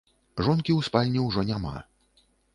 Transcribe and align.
Жонкі 0.47 0.71
ў 0.75 0.79
спальні 0.87 1.21
ўжо 1.27 1.45
няма. 1.53 1.77